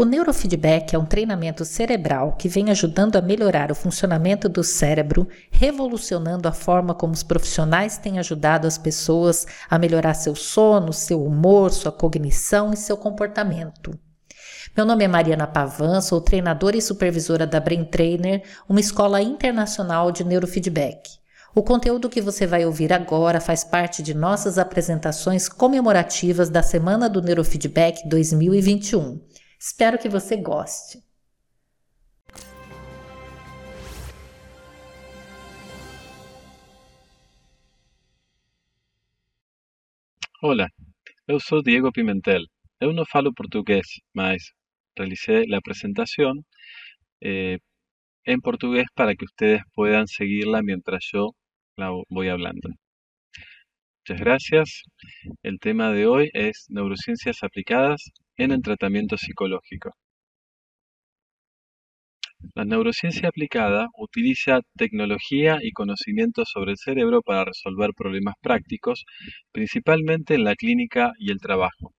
[0.00, 5.28] O neurofeedback é um treinamento cerebral que vem ajudando a melhorar o funcionamento do cérebro,
[5.50, 11.22] revolucionando a forma como os profissionais têm ajudado as pessoas a melhorar seu sono, seu
[11.22, 13.92] humor, sua cognição e seu comportamento.
[14.74, 20.10] Meu nome é Mariana Pavan, sou treinadora e supervisora da Brain Trainer, uma escola internacional
[20.10, 21.10] de neurofeedback.
[21.54, 27.06] O conteúdo que você vai ouvir agora faz parte de nossas apresentações comemorativas da Semana
[27.06, 29.20] do Neurofeedback 2021.
[29.62, 31.02] Espero que você goste.
[40.42, 40.68] Olá,
[41.28, 42.42] eu sou Diego Pimentel.
[42.80, 44.52] Eu não falo português, mas
[44.96, 46.44] realicé la presentación
[47.20, 47.58] eh,
[48.24, 51.32] en portugués para que ustedes puedan seguirla mientras yo
[51.76, 52.70] la voy hablando.
[54.00, 54.82] Muchas gracias.
[55.42, 59.90] El tema de hoy es neurociencias aplicadas en el tratamiento psicológico.
[62.54, 69.04] La neurociencia aplicada utiliza tecnología y conocimientos sobre el cerebro para resolver problemas prácticos,
[69.52, 71.92] principalmente en la clínica y el trabajo.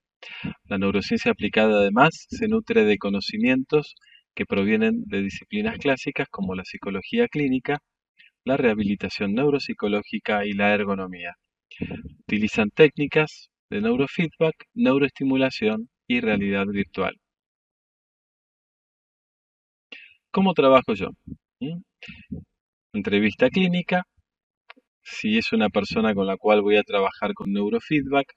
[0.66, 3.94] La neurociencia aplicada además se nutre de conocimientos
[4.34, 7.78] que provienen de disciplinas clásicas como la psicología clínica,
[8.46, 11.36] la rehabilitación neuropsicológica y la ergonomía.
[12.22, 17.16] Utilizan técnicas de neurofeedback, neuroestimulación y realidad virtual.
[20.32, 21.10] ¿Cómo trabajo yo?
[21.60, 21.82] ¿Mm?
[22.94, 24.04] Entrevista clínica.
[25.04, 28.34] Si es una persona con la cual voy a trabajar con neurofeedback,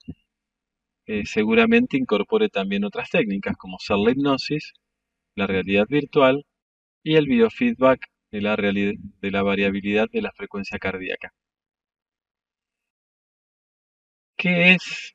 [1.07, 4.73] eh, seguramente incorpore también otras técnicas como ser la hipnosis,
[5.37, 6.45] la realidad virtual
[7.05, 11.33] y el biofeedback de la, de la variabilidad de la frecuencia cardíaca.
[14.37, 15.13] ¿Qué es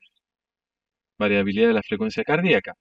[1.19, 2.73] variabilidad de la frecuencia cardíaca?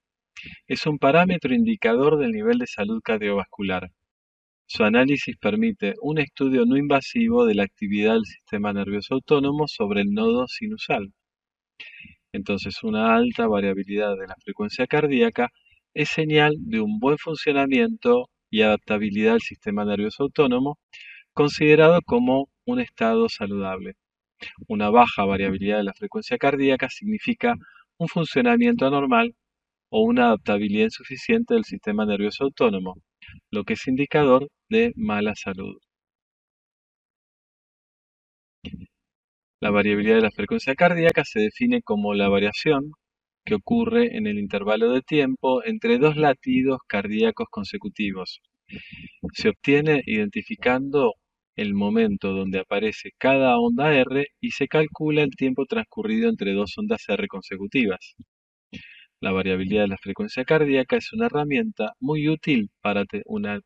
[0.68, 3.90] Es un parámetro indicador del nivel de salud cardiovascular.
[4.66, 10.02] Su análisis permite un estudio no invasivo de la actividad del sistema nervioso autónomo sobre
[10.02, 11.12] el nodo sinusal.
[12.32, 15.48] Entonces, una alta variabilidad de la frecuencia cardíaca
[15.94, 20.78] es señal de un buen funcionamiento y adaptabilidad del sistema nervioso autónomo,
[21.32, 23.94] considerado como un estado saludable.
[24.68, 27.54] Una baja variabilidad de la frecuencia cardíaca significa
[27.98, 29.34] un funcionamiento anormal
[29.90, 32.96] o una adaptabilidad insuficiente del sistema nervioso autónomo,
[33.50, 35.76] lo que es indicador de mala salud.
[39.60, 42.92] La variabilidad de la frecuencia cardíaca se define como la variación
[43.44, 48.40] que ocurre en el intervalo de tiempo entre dos latidos cardíacos consecutivos.
[49.32, 51.14] Se obtiene identificando
[51.58, 56.72] el momento donde aparece cada onda R y se calcula el tiempo transcurrido entre dos
[56.78, 58.14] ondas R consecutivas.
[59.20, 63.04] La variabilidad de la frecuencia cardíaca es una herramienta muy útil para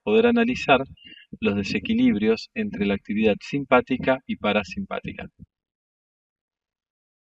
[0.03, 0.81] poder analizar
[1.39, 5.29] los desequilibrios entre la actividad simpática y parasimpática.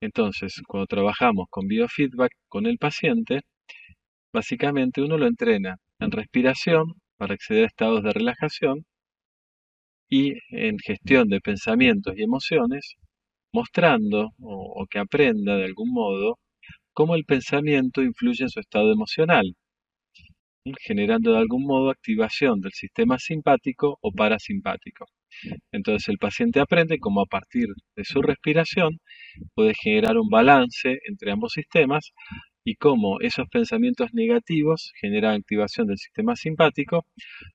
[0.00, 3.40] Entonces, cuando trabajamos con biofeedback con el paciente,
[4.32, 8.84] básicamente uno lo entrena en respiración para acceder a estados de relajación
[10.14, 12.94] y en gestión de pensamientos y emociones,
[13.52, 16.38] mostrando o, que aprenda de algún modo
[16.92, 19.56] cómo el pensamiento influye en su estado emocional,
[20.86, 25.06] generando de algún modo activación del sistema simpático o parasimpático.
[25.72, 29.00] Entonces el paciente aprende cómo a partir de su respiración
[29.54, 32.12] puede generar un balance entre ambos sistemas
[32.64, 37.06] y cómo esos pensamientos negativos generan activación del sistema simpático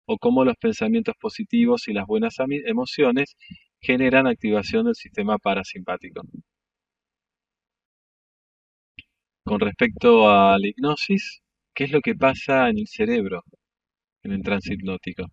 [0.05, 3.35] o cómo los pensamientos positivos y las buenas emociones
[3.81, 6.21] generan activación del sistema parasimpático.
[9.43, 11.41] Con respecto a la hipnosis,
[11.75, 13.43] ¿qué es lo que pasa en el cerebro
[14.23, 15.25] en el trance hipnótico?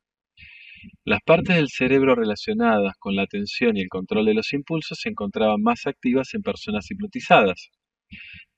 [1.07, 5.09] Las partes del cerebro relacionadas con la atención y el control de los impulsos se
[5.09, 7.71] encontraban más activas en personas hipnotizadas.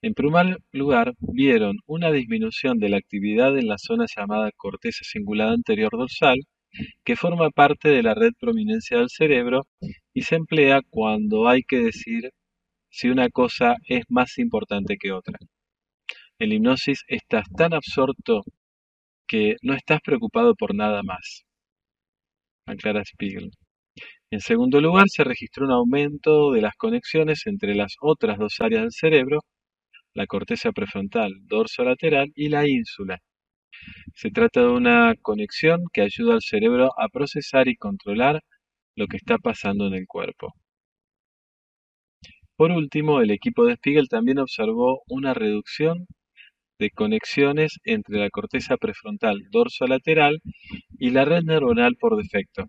[0.02, 5.52] En primer lugar, vieron una disminución de la actividad en la zona llamada corteza cingulada
[5.52, 6.38] anterior dorsal,
[7.04, 9.66] que forma parte de la red prominencia del cerebro
[10.14, 12.30] y se emplea cuando hay que decir
[12.90, 15.38] si una cosa es más importante que otra.
[16.38, 18.44] En hipnosis estás tan absorto
[19.26, 21.44] que no estás preocupado por nada más.
[22.66, 23.50] Aclara Spiegel.
[24.30, 28.82] En segundo lugar, se registró un aumento de las conexiones entre las otras dos áreas
[28.82, 29.40] del cerebro
[30.14, 33.20] la corteza prefrontal, dorso lateral y la ínsula.
[34.14, 38.42] Se trata de una conexión que ayuda al cerebro a procesar y controlar
[38.96, 40.54] lo que está pasando en el cuerpo.
[42.56, 46.06] Por último, el equipo de Spiegel también observó una reducción
[46.80, 50.40] de conexiones entre la corteza prefrontal dorsolateral
[50.98, 52.66] y la red neuronal por defecto.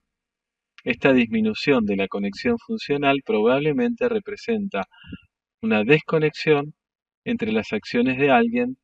[0.83, 4.85] Esta disminución de la conexión funcional probablemente representa
[5.61, 6.73] una desconexión
[7.25, 8.77] entre las acciones de alguien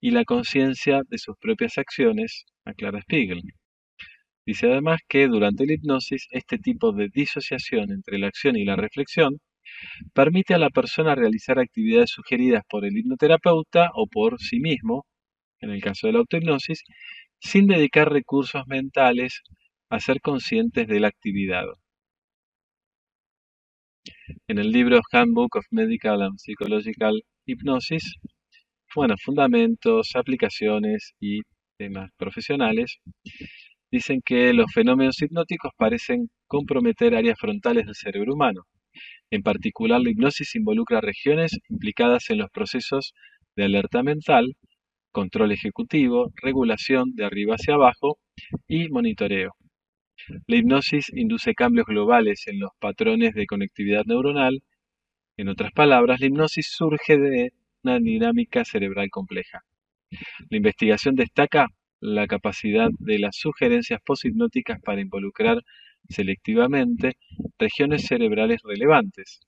[0.00, 3.42] y la conciencia de sus propias acciones, aclara Spiegel.
[4.46, 8.76] Dice además que durante la hipnosis este tipo de disociación entre la acción y la
[8.76, 9.38] reflexión
[10.14, 15.06] permite a la persona realizar actividades sugeridas por el hipnoterapeuta o por sí mismo,
[15.60, 16.82] en el caso de la autohipnosis,
[17.40, 19.42] sin dedicar recursos mentales
[19.92, 21.66] a ser conscientes de la actividad.
[24.48, 28.14] En el libro Handbook of Medical and Psychological Hypnosis,
[28.94, 31.40] bueno, fundamentos, aplicaciones y
[31.76, 33.00] temas profesionales,
[33.90, 38.62] dicen que los fenómenos hipnóticos parecen comprometer áreas frontales del cerebro humano.
[39.30, 43.12] En particular, la hipnosis involucra regiones implicadas en los procesos
[43.56, 44.56] de alerta mental,
[45.10, 48.16] control ejecutivo, regulación de arriba hacia abajo
[48.66, 49.52] y monitoreo.
[50.46, 54.62] La hipnosis induce cambios globales en los patrones de conectividad neuronal.
[55.36, 57.52] En otras palabras, la hipnosis surge de
[57.82, 59.64] una dinámica cerebral compleja.
[60.50, 61.68] La investigación destaca
[62.00, 65.62] la capacidad de las sugerencias poshipnóticas para involucrar
[66.08, 67.16] selectivamente
[67.58, 69.40] regiones cerebrales relevantes.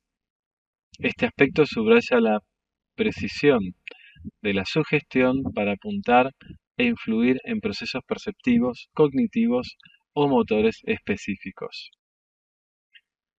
[0.99, 2.41] Este aspecto subraya la
[2.95, 3.75] precisión
[4.41, 6.31] de la sugestión para apuntar
[6.77, 9.77] e influir en procesos perceptivos, cognitivos
[10.15, 11.91] o motores específicos.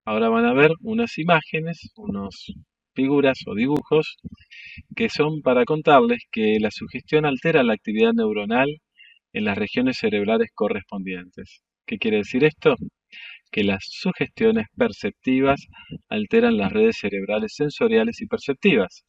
[0.06, 2.54] Ahora van a ver unas imágenes, unas
[2.94, 4.18] figuras o dibujos
[4.96, 8.70] que son para contarles que la sugestión altera la actividad neuronal
[9.34, 11.62] en las regiones cerebrales correspondientes.
[11.86, 12.76] ¿Qué quiere decir esto?
[13.52, 15.68] Que las sugestiones perceptivas
[16.10, 19.04] alteran las redes cerebrales sensoriales y perceptivas.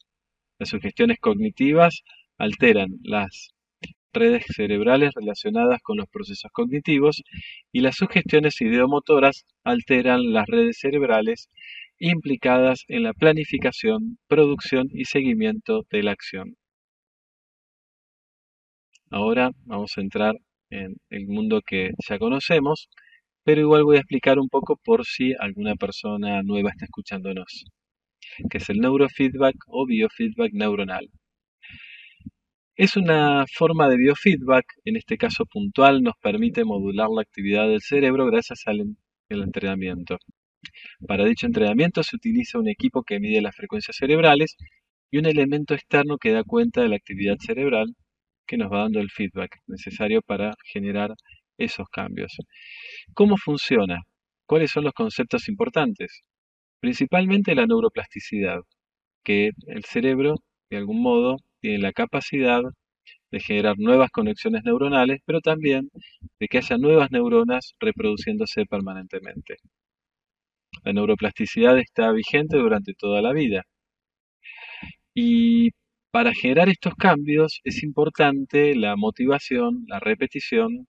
[0.59, 2.01] Las sugestiones cognitivas
[2.37, 3.53] alteran las
[4.13, 7.23] redes cerebrales relacionadas con los procesos cognitivos
[7.71, 11.49] y las sugestiones ideomotoras alteran las redes cerebrales
[11.99, 16.55] implicadas en la planificación, producción y seguimiento de la acción.
[19.09, 20.35] Ahora vamos a entrar
[20.69, 22.89] en el mundo que ya conocemos,
[23.43, 27.65] pero igual voy a explicar un poco por si alguna persona nueva está escuchándonos,
[28.49, 31.09] que es el neurofeedback o biofeedback neuronal.
[32.77, 37.81] Es una forma de biofeedback, en este caso puntual, nos permite modular la actividad del
[37.81, 38.95] cerebro gracias al
[39.29, 40.19] entrenamiento.
[41.07, 44.55] Para dicho entrenamiento se utiliza un equipo que mide las frecuencias cerebrales
[45.09, 47.95] y un elemento externo que da cuenta de la actividad cerebral
[48.45, 51.15] que nos va dando el feedback necesario para generar
[51.57, 52.37] esos cambios.
[53.15, 54.03] ¿Cómo funciona?
[54.45, 56.21] ¿Cuáles son los conceptos importantes?
[56.79, 58.59] Principalmente la neuroplasticidad,
[59.23, 60.35] que el cerebro,
[60.69, 62.61] de algún modo, tiene la capacidad
[63.31, 65.89] de generar nuevas conexiones neuronales, pero también
[66.39, 69.57] de que haya nuevas neuronas reproduciéndose permanentemente.
[70.83, 73.63] La neuroplasticidad está vigente durante toda la vida.
[75.13, 75.71] Y
[76.11, 80.87] para generar estos cambios es importante la motivación, la repetición,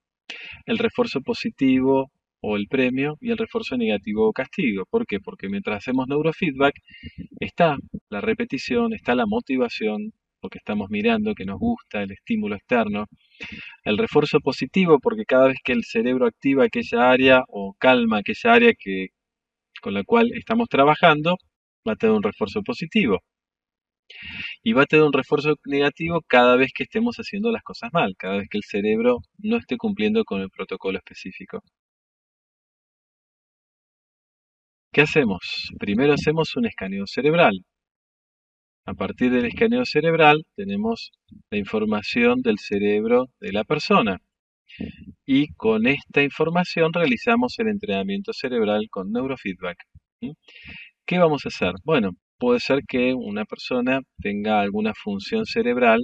[0.67, 2.11] el refuerzo positivo
[2.41, 4.85] o el premio y el refuerzo negativo o castigo.
[4.91, 5.21] ¿Por qué?
[5.21, 6.75] Porque mientras hacemos neurofeedback
[7.41, 7.77] está
[8.11, 13.07] la repetición, está la motivación, porque estamos mirando, que nos gusta el estímulo externo.
[13.85, 18.53] El refuerzo positivo, porque cada vez que el cerebro activa aquella área o calma aquella
[18.55, 19.09] área que,
[19.83, 21.37] con la cual estamos trabajando,
[21.87, 23.21] va a tener un refuerzo positivo.
[24.63, 28.15] Y va a tener un refuerzo negativo cada vez que estemos haciendo las cosas mal,
[28.17, 31.63] cada vez que el cerebro no esté cumpliendo con el protocolo específico.
[34.93, 35.71] ¿Qué hacemos?
[35.79, 37.65] Primero hacemos un escaneo cerebral.
[38.89, 41.13] A partir del escaneo cerebral tenemos
[41.51, 44.23] la información del cerebro de la persona
[45.27, 49.77] y con esta información realizamos el entrenamiento cerebral con neurofeedback.
[51.05, 51.75] ¿Qué vamos a hacer?
[51.85, 56.01] Bueno, puede ser que una persona tenga alguna función cerebral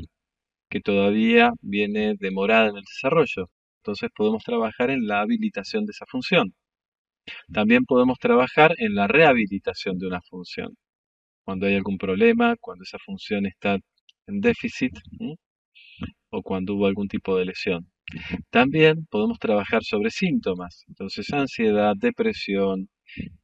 [0.69, 3.49] que todavía viene demorada en el desarrollo.
[3.79, 6.55] Entonces podemos trabajar en la habilitación de esa función.
[7.51, 10.77] También podemos trabajar en la rehabilitación de una función
[11.45, 13.79] cuando hay algún problema, cuando esa función está
[14.27, 14.93] en déficit
[16.31, 17.87] o cuando hubo algún tipo de lesión.
[18.51, 22.89] También podemos trabajar sobre síntomas, entonces ansiedad, depresión,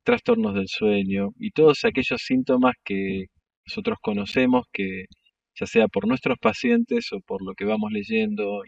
[0.05, 3.27] trastornos del sueño y todos aquellos síntomas que
[3.67, 5.07] nosotros conocemos que
[5.59, 8.63] ya sea por nuestros pacientes o por lo que vamos leyendo,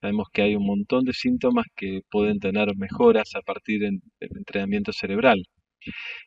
[0.00, 4.92] sabemos que hay un montón de síntomas que pueden tener mejoras a partir del entrenamiento
[4.92, 5.42] cerebral.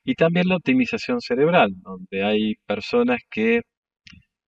[0.03, 3.61] Y también la optimización cerebral, donde hay personas que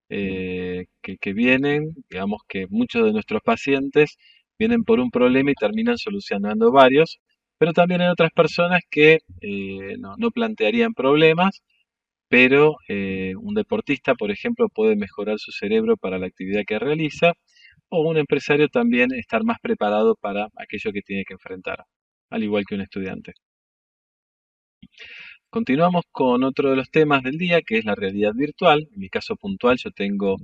[0.10, 4.18] eh, que, vienen, digamos que muchos de nuestros pacientes
[4.58, 7.20] vienen por un problema y terminan solucionando varios,
[7.58, 11.62] pero también hay otras personas que eh, no, plantearían problemas,
[12.30, 17.34] pero eh, un deportista, por ejemplo, puede mejorar su cerebro para la actividad que realiza,
[17.90, 21.86] o un empresario también estar más preparado para aquello que tiene que enfrentar,
[22.30, 23.34] al igual que un estudiante.
[25.50, 28.88] Continuamos con otro de los temas del día, que es la realidad virtual.
[28.94, 30.38] En mi caso puntual yo tengo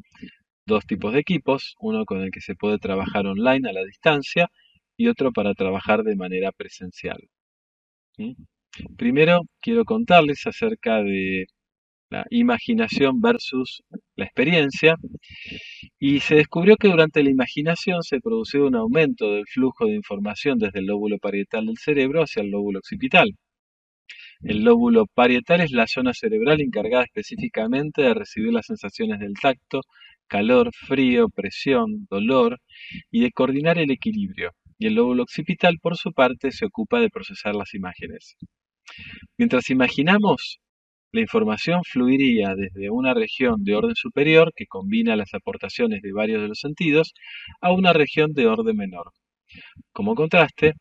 [0.66, 4.50] dos tipos de equipos, uno con el que se puede trabajar online a la distancia
[4.98, 7.20] y otro para trabajar de manera presencial.
[8.18, 8.34] ¿Mm?
[8.98, 11.46] Primero quiero contarles acerca de
[12.10, 13.84] la imaginación versus
[14.16, 14.96] la experiencia
[16.00, 20.60] y se descubrió que durante la imaginación se produció un aumento del flujo de información
[20.60, 23.36] desde el lóbulo parietal del cerebro hacia el lóbulo occipital.
[24.46, 29.82] El lóbulo parietal es la zona cerebral encargada específicamente de recibir las sensaciones del tacto,
[30.28, 32.60] calor, frío, presión, dolor
[33.10, 34.52] y de coordinar el equilibrio.
[34.78, 38.36] Y el lóbulo occipital, por su parte, se ocupa de procesar las imágenes.
[39.36, 40.60] Mientras imaginamos,
[41.12, 46.44] la información fluiría desde una región de orden superior, que combina las aportaciones de varios
[46.44, 47.16] de los sentidos,
[47.62, 49.12] a una región de orden menor.
[49.92, 50.74] Como contraste,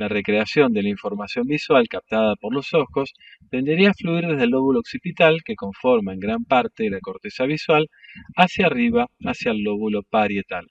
[0.00, 3.12] la recreación de la información visual captada por los ojos
[3.50, 7.86] tendería a fluir desde el lóbulo occipital, que conforma en gran parte la corteza visual,
[8.34, 10.66] hacia arriba, hacia el lóbulo parietal.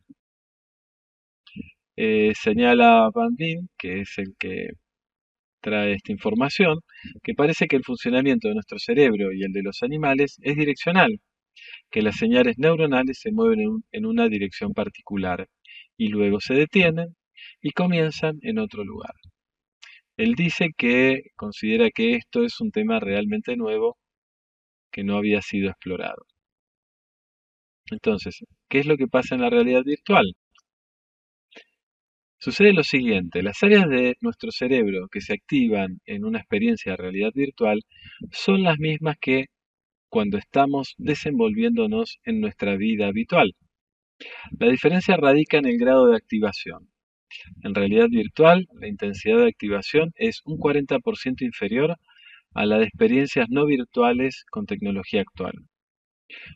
[1.95, 4.69] Eh, señala Van Veen, que es el que
[5.61, 6.79] trae esta información,
[7.23, 11.19] que parece que el funcionamiento de nuestro cerebro y el de los animales es direccional,
[11.91, 15.47] que las señales neuronales se mueven en una dirección particular
[15.97, 17.15] y luego se detienen
[17.61, 19.13] y comienzan en otro lugar.
[20.17, 23.97] Él dice que considera que esto es un tema realmente nuevo
[24.91, 26.25] que no había sido explorado.
[27.91, 30.35] Entonces, ¿qué es lo que pasa en la realidad virtual?
[32.37, 36.97] Sucede lo siguiente, las áreas de nuestro cerebro que se activan en una experiencia de
[36.97, 37.81] realidad virtual
[38.31, 39.47] son las mismas que
[40.09, 43.55] cuando estamos desenvolviéndonos en nuestra vida habitual.
[44.59, 46.89] La diferencia radica en el grado de activación.
[47.63, 51.95] En realidad virtual, la intensidad de activación es un 40% inferior
[52.53, 55.53] a la de experiencias no virtuales con tecnología actual.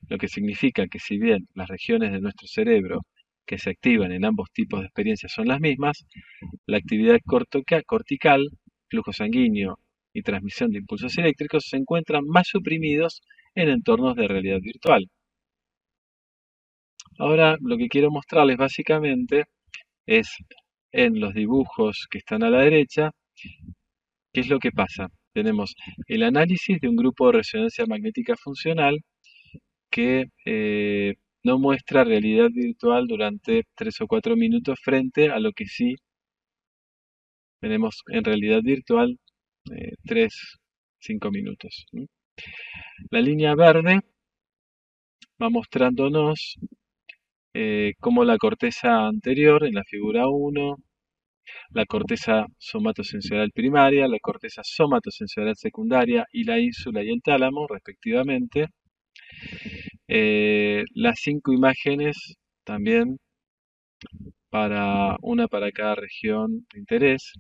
[0.10, 3.02] Lo que significa que si bien las regiones de nuestro cerebro
[3.46, 6.06] que se activan en ambos tipos de experiencias son las mismas,
[6.66, 8.50] la actividad cortical,
[8.90, 9.80] flujo sanguíneo
[10.14, 13.22] y transmisión de impulsos eléctricos se encuentran más suprimidos
[13.56, 15.10] en entornos de realidad virtual.
[17.18, 19.46] Ahora lo que quiero mostrarles básicamente
[20.06, 20.36] es
[20.94, 23.12] en los dibujos que están a la derecha,
[24.32, 25.10] ¿qué es lo que pasa?
[25.34, 25.76] Tenemos
[26.08, 29.00] el análisis de un grupo de resonancia magnética funcional
[29.90, 35.66] que eh, no muestra realidad virtual durante 3 o 4 minutos frente a lo que
[35.66, 35.96] sí
[37.60, 39.18] tenemos en realidad virtual
[40.06, 40.30] 3, eh,
[41.00, 41.86] 5 minutos.
[43.10, 44.02] La línea verde
[45.42, 46.58] va mostrándonos
[47.54, 50.78] eh, como la corteza anterior en la figura 1,
[51.72, 58.68] la corteza somatosensorial primaria, la corteza somatosensorial secundaria y la ínsula y el tálamo, respectivamente.
[60.08, 63.18] Eh, las cinco imágenes también
[64.50, 67.34] para una para cada región de interés.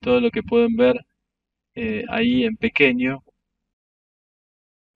[0.00, 0.96] Todo lo que pueden ver
[1.76, 3.22] eh, ahí en pequeño.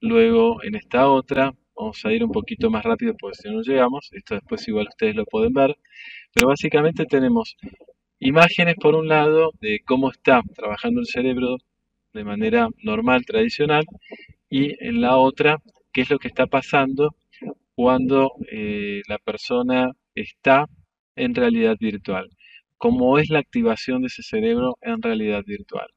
[0.02, 4.09] Luego en esta otra Vamos a ir un poquito más rápido porque si no llegamos.
[4.12, 5.76] Esto después igual ustedes lo pueden ver.
[6.35, 7.57] Pero básicamente tenemos
[8.21, 11.57] imágenes por un lado de cómo está trabajando el cerebro
[12.12, 13.85] de manera normal, tradicional.
[14.49, 15.59] Y en la otra,
[15.93, 17.14] qué es lo que está pasando
[17.75, 20.67] cuando eh, la persona está
[21.17, 22.29] en realidad virtual.
[22.79, 25.88] Cómo es la activación de ese cerebro en realidad virtual.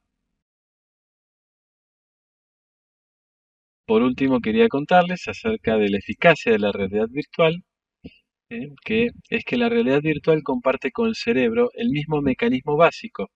[3.86, 7.64] Por último, quería contarles acerca de la eficacia de la realidad virtual,
[8.50, 8.70] ¿eh?
[8.84, 13.30] que es que la realidad virtual comparte con el cerebro el mismo mecanismo básico,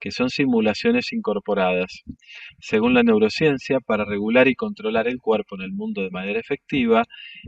[0.00, 2.02] que son simulaciones incorporadas.
[2.60, 7.04] Según la neurociencia, para regular y controlar el cuerpo en el mundo de manera efectiva,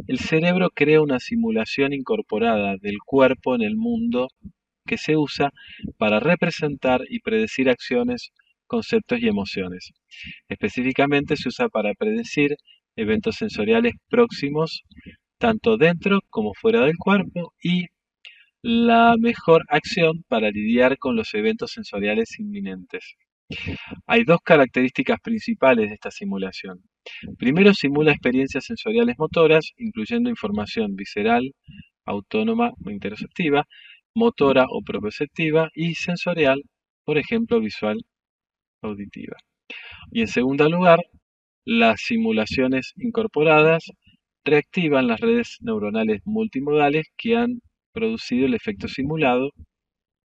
[0.08, 4.28] el cerebro crea una simulación incorporada del cuerpo en el mundo
[4.86, 5.52] que se usa
[5.98, 8.32] para representar y predecir acciones
[8.72, 9.92] conceptos y emociones.
[10.48, 12.56] Específicamente se usa para predecir
[12.96, 14.84] eventos sensoriales próximos,
[15.36, 17.88] tanto dentro como fuera del cuerpo, y
[18.62, 23.16] la mejor acción para lidiar con los eventos sensoriales inminentes.
[24.06, 26.80] Hay dos características principales de esta simulación.
[27.38, 31.42] Primero, simula experiencias sensoriales motoras, incluyendo información visceral,
[32.06, 33.66] autónoma o interoceptiva,
[34.14, 36.62] motora o propioceptiva y sensorial,
[37.04, 37.98] por ejemplo, visual
[38.82, 39.36] auditiva.
[40.10, 41.00] Y en segundo lugar,
[41.64, 43.84] las simulaciones incorporadas
[44.44, 47.60] reactivan las redes neuronales multimodales que han
[47.92, 49.50] producido el efecto simulado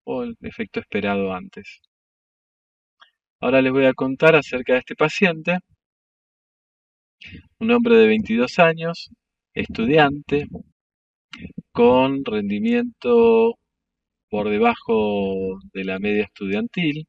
[0.06, 1.82] o el efecto esperado antes.
[3.40, 5.60] Ahora les voy a contar acerca de este paciente,
[7.60, 9.10] un hombre de 22 años,
[9.54, 10.48] estudiante,
[11.72, 13.56] con rendimiento
[14.30, 17.08] por debajo de la media estudiantil,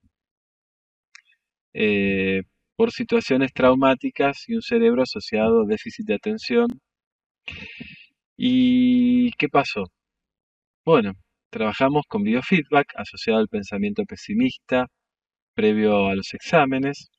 [1.81, 2.43] eh,
[2.77, 6.69] por situaciones traumáticas y un cerebro asociado a déficit de atención.
[8.39, 9.85] ¿Y qué pasó?
[10.85, 11.13] Bueno,
[11.51, 14.87] trabajamos con biofeedback asociado al pensamiento pesimista
[15.55, 17.11] previo a los exámenes.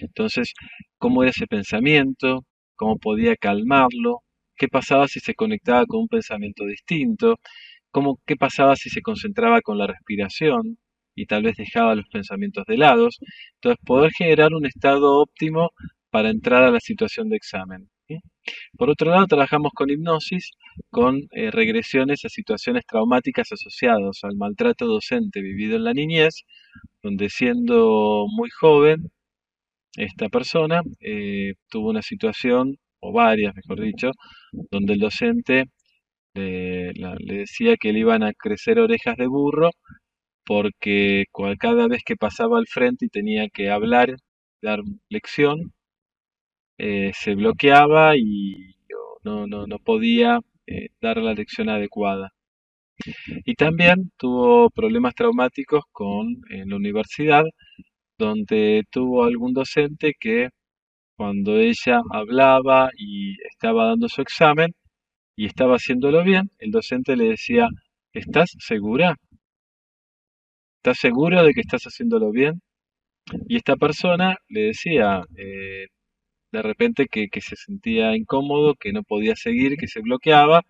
[0.00, 0.54] Entonces,
[0.98, 2.44] ¿cómo era ese pensamiento?
[2.76, 4.20] ¿Cómo podía calmarlo?
[4.56, 7.36] ¿Qué pasaba si se conectaba con un pensamiento distinto?
[7.90, 10.78] ¿Cómo, ¿Qué pasaba si se concentraba con la respiración?
[11.14, 13.08] Y tal vez dejaba los pensamientos de lado.
[13.54, 15.70] Entonces, poder generar un estado óptimo
[16.10, 17.88] para entrar a la situación de examen.
[18.76, 20.50] Por otro lado, trabajamos con hipnosis,
[20.90, 26.44] con eh, regresiones a situaciones traumáticas asociadas al maltrato docente vivido en la niñez,
[27.02, 29.10] donde siendo muy joven,
[29.96, 34.10] esta persona eh, tuvo una situación, o varias, mejor dicho,
[34.70, 35.66] donde el docente
[36.34, 39.70] le decía que le iban a crecer orejas de burro
[40.52, 41.24] porque
[41.58, 44.16] cada vez que pasaba al frente y tenía que hablar,
[44.60, 45.72] dar lección,
[46.78, 48.74] eh, se bloqueaba y
[49.24, 52.32] no, no, no podía eh, dar la lección adecuada.
[53.44, 57.44] Y también tuvo problemas traumáticos con en la universidad,
[58.18, 60.50] donde tuvo algún docente que
[61.16, 64.74] cuando ella hablaba y estaba dando su examen
[65.36, 67.68] y estaba haciéndolo bien, el docente le decía,
[68.12, 69.16] ¿estás segura?
[70.82, 72.60] ¿Estás seguro de que estás haciéndolo bien?
[73.48, 75.86] Y esta persona le decía eh,
[76.52, 80.62] de repente que, se sentía incómodo, que no podía seguir, que se bloqueaba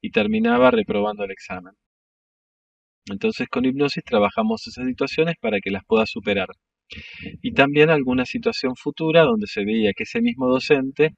[0.00, 1.74] y terminaba reprobando el examen.
[3.06, 6.48] Entonces con hipnosis trabajamos esas situaciones para que las pueda superar.
[7.40, 11.14] Y también alguna situación futura donde se veía que ese mismo docente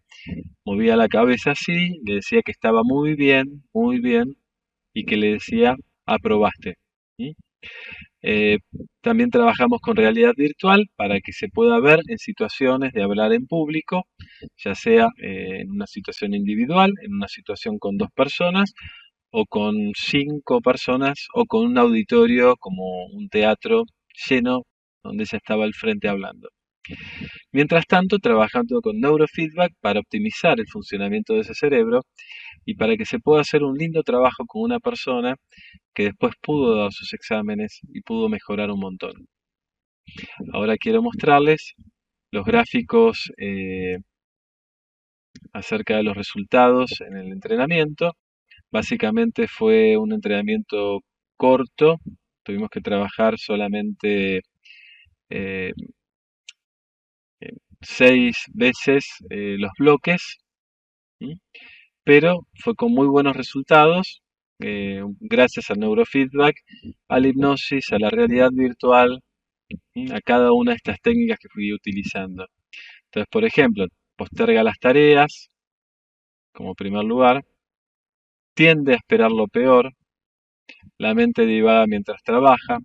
[0.66, 4.36] movía la cabeza así, le decía que estaba muy bien, muy bien,
[4.94, 6.76] y que le decía, aprobaste.
[8.26, 8.58] Eh,
[9.02, 13.46] también trabajamos con realidad virtual para que se pueda ver en situaciones de hablar en
[13.46, 14.04] público,
[14.56, 18.72] ya sea eh, en una situación individual, en una situación con dos personas
[19.30, 23.84] o con cinco personas o con un auditorio como un teatro
[24.28, 24.62] lleno
[25.02, 26.48] donde se estaba al frente hablando.
[27.52, 32.02] Mientras tanto, trabajando con neurofeedback para optimizar el funcionamiento de ese cerebro
[32.66, 35.36] y para que se pueda hacer un lindo trabajo con una persona
[35.94, 39.28] que después pudo dar sus exámenes y pudo mejorar un montón.
[40.52, 41.74] Ahora quiero mostrarles
[42.30, 43.98] los gráficos eh,
[45.52, 48.12] acerca de los resultados en el entrenamiento.
[48.70, 51.00] Básicamente fue un entrenamiento
[51.36, 51.98] corto,
[52.42, 54.42] tuvimos que trabajar solamente
[55.30, 55.72] eh,
[57.80, 60.38] seis veces eh, los bloques,
[62.04, 64.22] pero fue con muy buenos resultados,
[64.60, 66.56] eh, gracias al neurofeedback,
[67.08, 69.22] a la hipnosis, a la realidad virtual,
[70.12, 72.46] a cada una de estas técnicas que fui utilizando.
[73.06, 73.86] Entonces, por ejemplo,
[74.16, 75.50] posterga las tareas,
[76.52, 77.44] como primer lugar,
[78.54, 79.92] tiende a esperar lo peor,
[80.98, 82.78] la mente divaga mientras trabaja,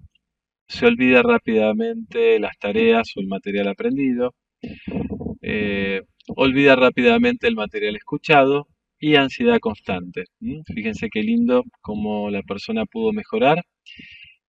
[0.67, 4.33] se olvida rápidamente las tareas o el material aprendido,
[5.41, 6.01] eh,
[6.35, 8.67] olvida rápidamente el material escuchado
[8.99, 10.25] y ansiedad constante.
[10.73, 13.63] Fíjense qué lindo cómo la persona pudo mejorar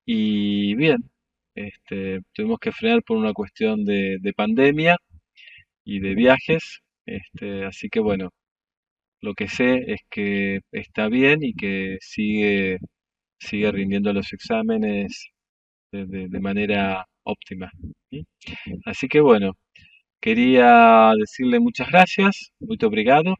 [0.04, 1.10] y bien,
[1.54, 4.96] este, tuvimos que frenar por una cuestión de, pandemia
[5.84, 8.30] y de viajes, este, así que bueno,
[9.22, 12.78] lo que sé es que está bien y que sigue,
[13.38, 15.30] sigue rindiendo los exámenes
[15.92, 17.70] de, manera óptima.
[18.84, 19.52] Así que bueno,
[20.20, 23.36] quería decirle muchas gracias, muy obrigado.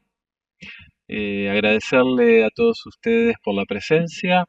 [1.12, 4.46] Eh, agradecerle a todos ustedes por la presencia,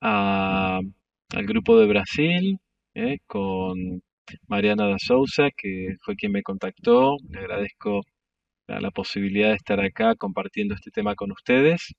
[0.00, 0.82] al
[1.46, 2.58] grupo de Brasil,
[2.94, 4.02] eh, con
[4.48, 7.16] Mariana da Souza, que fue quien me contactó.
[7.30, 8.02] Le agradezco
[8.68, 11.94] la posibilidad de estar acá compartiendo este tema con ustedes.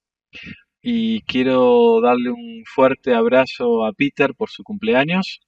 [0.82, 5.42] Y quiero darle un fuerte abrazo a Peter por su cumpleaños.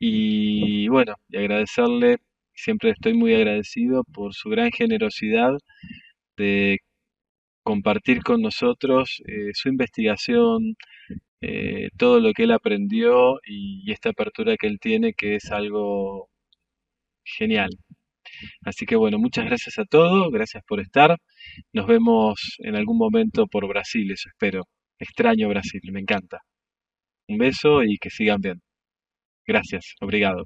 [0.00, 2.18] Y bueno, y agradecerle,
[2.54, 5.52] siempre estoy muy agradecido por su gran generosidad
[6.36, 6.80] de
[7.62, 10.76] compartir con nosotros eh, su investigación,
[11.40, 15.50] eh, todo lo que él aprendió y, y esta apertura que él tiene, que es
[15.52, 16.30] algo
[17.24, 17.70] genial.
[18.64, 21.16] Así que bueno, muchas gracias a todos, gracias por estar.
[21.72, 24.64] Nos vemos en algún momento por Brasil, eso espero.
[24.98, 26.40] Extraño Brasil, me encanta.
[27.28, 28.62] Un beso y que sigan bien.
[29.46, 30.44] Gracias, obrigado.